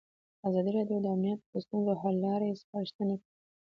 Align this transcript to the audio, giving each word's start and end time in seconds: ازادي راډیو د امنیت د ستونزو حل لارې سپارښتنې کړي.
ازادي 0.47 0.71
راډیو 0.77 0.97
د 1.03 1.07
امنیت 1.15 1.39
د 1.51 1.55
ستونزو 1.65 1.91
حل 2.01 2.15
لارې 2.25 2.59
سپارښتنې 2.61 3.15
کړي. 3.19 3.31